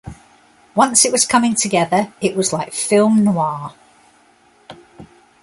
[0.73, 3.75] Once it was coming together, it was like film noir.